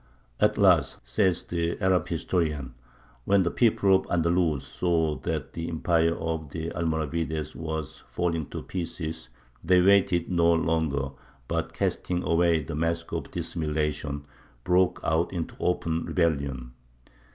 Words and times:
"At 0.39 0.57
last," 0.57 0.97
says 1.03 1.43
the 1.43 1.79
Arab 1.79 2.07
historian, 2.07 2.73
"when 3.25 3.43
the 3.43 3.51
people 3.51 3.93
of 3.95 4.07
Andalus 4.09 4.63
saw 4.63 5.17
that 5.19 5.53
the 5.53 5.69
empire 5.69 6.17
of 6.19 6.49
the 6.49 6.71
Almoravides 6.71 7.55
was 7.55 7.97
falling 8.07 8.47
to 8.47 8.63
pieces, 8.63 9.29
they 9.63 9.79
waited 9.79 10.27
no 10.27 10.53
longer, 10.53 11.09
but, 11.47 11.73
casting 11.73 12.23
away 12.23 12.63
the 12.63 12.73
mask 12.73 13.11
of 13.13 13.29
dissimulation, 13.29 14.25
broke 14.63 14.99
out 15.03 15.31
into 15.31 15.53
open 15.59 16.05
rebellion. 16.05 16.71